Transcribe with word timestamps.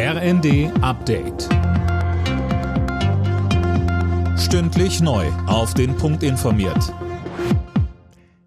RND 0.00 0.70
Update. 0.80 1.48
Stündlich 4.38 5.00
neu. 5.00 5.26
Auf 5.48 5.74
den 5.74 5.96
Punkt 5.96 6.22
informiert. 6.22 6.94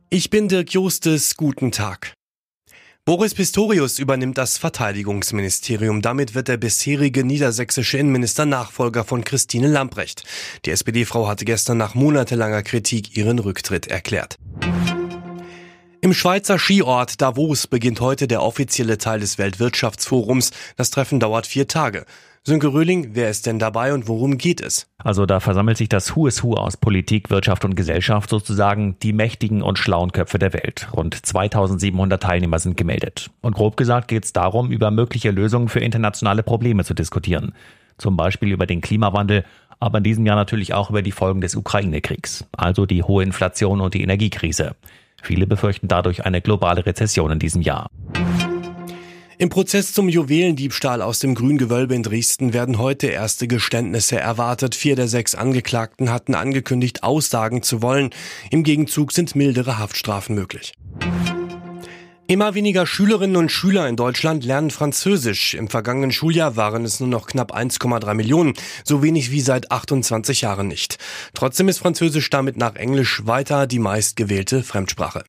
Ich 0.09 0.29
bin 0.29 0.47
Dirk 0.47 0.71
Justes. 0.71 1.35
Guten 1.35 1.73
Tag. 1.73 2.13
Boris 3.03 3.33
Pistorius 3.33 3.99
übernimmt 3.99 4.37
das 4.37 4.59
Verteidigungsministerium. 4.59 6.01
Damit 6.01 6.35
wird 6.35 6.47
der 6.47 6.55
bisherige 6.55 7.25
niedersächsische 7.25 7.97
Innenminister 7.97 8.45
Nachfolger 8.45 9.03
von 9.03 9.25
Christine 9.25 9.67
Lamprecht. 9.67 10.23
Die 10.63 10.71
SPD-Frau 10.71 11.27
hatte 11.27 11.43
gestern 11.43 11.77
nach 11.77 11.95
monatelanger 11.95 12.63
Kritik 12.63 13.17
ihren 13.17 13.39
Rücktritt 13.39 13.87
erklärt. 13.87 14.37
Im 16.03 16.13
Schweizer 16.13 16.57
Skiort 16.57 17.21
Davos 17.21 17.67
beginnt 17.67 18.01
heute 18.01 18.27
der 18.27 18.41
offizielle 18.41 18.97
Teil 18.97 19.19
des 19.19 19.37
Weltwirtschaftsforums. 19.37 20.49
Das 20.75 20.89
Treffen 20.89 21.19
dauert 21.19 21.45
vier 21.45 21.67
Tage. 21.67 22.07
Sönke 22.43 22.73
Röhling, 22.73 23.11
wer 23.13 23.29
ist 23.29 23.45
denn 23.45 23.59
dabei 23.59 23.93
und 23.93 24.07
worum 24.07 24.39
geht 24.39 24.61
es? 24.61 24.87
Also 24.97 25.27
da 25.27 25.39
versammelt 25.39 25.77
sich 25.77 25.89
das 25.89 26.13
is 26.25 26.43
Who 26.43 26.55
aus 26.55 26.75
Politik, 26.75 27.29
Wirtschaft 27.29 27.65
und 27.65 27.75
Gesellschaft, 27.75 28.31
sozusagen 28.31 28.97
die 29.03 29.13
mächtigen 29.13 29.61
und 29.61 29.77
schlauen 29.77 30.11
Köpfe 30.11 30.39
der 30.39 30.53
Welt. 30.53 30.87
Rund 30.91 31.23
2700 31.23 32.23
Teilnehmer 32.23 32.57
sind 32.57 32.77
gemeldet. 32.77 33.29
Und 33.41 33.53
grob 33.53 33.77
gesagt 33.77 34.07
geht 34.07 34.25
es 34.25 34.33
darum, 34.33 34.71
über 34.71 34.89
mögliche 34.89 35.29
Lösungen 35.29 35.69
für 35.69 35.81
internationale 35.81 36.41
Probleme 36.41 36.83
zu 36.83 36.95
diskutieren. 36.95 37.53
Zum 37.99 38.17
Beispiel 38.17 38.51
über 38.51 38.65
den 38.65 38.81
Klimawandel, 38.81 39.45
aber 39.79 39.99
in 39.99 40.03
diesem 40.03 40.25
Jahr 40.25 40.35
natürlich 40.35 40.73
auch 40.73 40.89
über 40.89 41.03
die 41.03 41.11
Folgen 41.11 41.41
des 41.41 41.55
Ukraine-Kriegs, 41.55 42.45
also 42.57 42.87
die 42.87 43.03
hohe 43.03 43.21
Inflation 43.23 43.81
und 43.81 43.93
die 43.93 44.01
Energiekrise. 44.01 44.75
Viele 45.21 45.47
befürchten 45.47 45.87
dadurch 45.87 46.25
eine 46.25 46.41
globale 46.41 46.85
Rezession 46.85 47.31
in 47.31 47.39
diesem 47.39 47.61
Jahr. 47.61 47.89
Im 49.41 49.49
Prozess 49.49 49.91
zum 49.91 50.07
Juwelendiebstahl 50.07 51.01
aus 51.01 51.17
dem 51.17 51.33
Grüngewölbe 51.33 51.95
in 51.95 52.03
Dresden 52.03 52.53
werden 52.53 52.77
heute 52.77 53.07
erste 53.07 53.47
Geständnisse 53.47 54.19
erwartet. 54.19 54.75
Vier 54.75 54.95
der 54.95 55.07
sechs 55.07 55.33
Angeklagten 55.33 56.11
hatten 56.11 56.35
angekündigt, 56.35 57.01
aussagen 57.01 57.63
zu 57.63 57.81
wollen. 57.81 58.11
Im 58.51 58.63
Gegenzug 58.63 59.11
sind 59.11 59.35
mildere 59.35 59.79
Haftstrafen 59.79 60.35
möglich. 60.35 60.73
Immer 62.31 62.53
weniger 62.53 62.87
Schülerinnen 62.87 63.35
und 63.35 63.51
Schüler 63.51 63.89
in 63.89 63.97
Deutschland 63.97 64.45
lernen 64.45 64.71
Französisch. 64.71 65.53
Im 65.53 65.67
vergangenen 65.67 66.13
Schuljahr 66.13 66.55
waren 66.55 66.85
es 66.85 67.01
nur 67.01 67.09
noch 67.09 67.27
knapp 67.27 67.53
1,3 67.53 68.13
Millionen, 68.13 68.53
so 68.85 69.03
wenig 69.03 69.31
wie 69.31 69.41
seit 69.41 69.69
28 69.69 70.39
Jahren 70.39 70.69
nicht. 70.69 70.97
Trotzdem 71.33 71.67
ist 71.67 71.79
Französisch 71.79 72.29
damit 72.29 72.55
nach 72.55 72.75
Englisch 72.75 73.23
weiter 73.25 73.67
die 73.67 73.79
meistgewählte 73.79 74.63
Fremdsprache. 74.63 75.25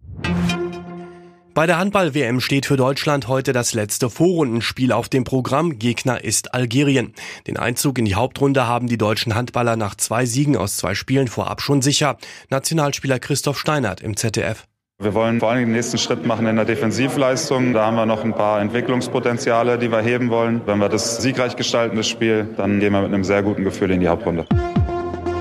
Bei 1.55 1.67
der 1.67 1.79
Handball-WM 1.79 2.41
steht 2.41 2.67
für 2.67 2.77
Deutschland 2.77 3.27
heute 3.27 3.53
das 3.53 3.75
letzte 3.75 4.09
Vorrundenspiel 4.09 4.93
auf 4.93 5.09
dem 5.09 5.25
Programm. 5.25 5.81
Gegner 5.81 6.23
ist 6.23 6.55
Algerien. 6.55 7.15
Den 7.49 7.57
Einzug 7.57 7.99
in 7.99 8.05
die 8.05 8.15
Hauptrunde 8.15 8.69
haben 8.69 8.87
die 8.87 8.97
deutschen 8.97 9.35
Handballer 9.35 9.75
nach 9.75 9.97
zwei 9.97 10.25
Siegen 10.25 10.57
aus 10.57 10.77
zwei 10.77 10.95
Spielen 10.95 11.27
vorab 11.27 11.63
schon 11.63 11.83
sicher. 11.83 12.17
Nationalspieler 12.49 13.19
Christoph 13.19 13.59
Steinert 13.59 14.03
im 14.03 14.17
ZDF. 14.17 14.69
Wir 15.03 15.15
wollen 15.15 15.41
vor 15.41 15.51
allem 15.51 15.65
den 15.65 15.73
nächsten 15.73 15.99
Schritt 15.99 16.25
machen 16.25 16.47
in 16.47 16.55
der 16.55 16.65
Defensivleistung. 16.65 17.73
Da 17.73 17.87
haben 17.87 17.97
wir 17.97 18.07
noch 18.07 18.25
ein 18.25 18.35
paar 18.35 18.61
Entwicklungspotenziale, 18.61 19.77
die 19.77 19.91
wir 19.91 19.99
heben 19.99 20.31
wollen. 20.31 20.61
Wenn 20.65 20.79
wir 20.79 20.89
das 20.89 21.17
siegreich 21.17 21.57
gestalten, 21.57 21.97
das 21.97 22.07
Spiel, 22.09 22.47
dann 22.57 22.79
gehen 22.79 22.93
wir 22.93 23.03
mit 23.03 23.13
einem 23.13 23.25
sehr 23.25 23.43
guten 23.43 23.65
Gefühl 23.65 23.91
in 23.91 23.99
die 23.99 24.07
Hauptrunde. 24.07 24.45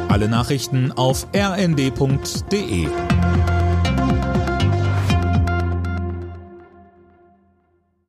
Alle 0.09 0.28
Nachrichten 0.28 0.92
auf 0.94 1.28
rnd.de 1.36 2.88